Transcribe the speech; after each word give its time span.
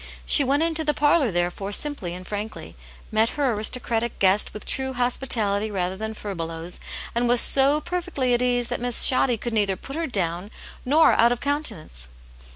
She 0.25 0.43
went 0.43 0.63
into 0.63 0.83
the 0.83 0.95
parlour, 0.95 1.29
therefore, 1.29 1.71
simply 1.71 2.15
and 2.15 2.25
frankly, 2.27 2.75
met 3.11 3.29
her 3.37 3.53
aristocratic 3.53 4.17
guest 4.17 4.51
with 4.51 4.65
true 4.65 4.93
hospitality 4.93 5.69
rather 5.69 5.95
than 5.95 6.15
furbelows, 6.15 6.79
and 7.13 7.27
was 7.29 7.39
so 7.39 7.79
perfectly 7.79 8.33
at 8.33 8.41
ease 8.41 8.69
that 8.69 8.81
Miss 8.81 9.03
Shoddy 9.03 9.37
could 9.37 9.53
neither 9.53 9.75
put 9.75 9.95
her 9.95 10.07
down 10.07 10.49
nor 10.85 11.13
out 11.13 11.31
of 11.31 11.39
countenance. 11.39 12.07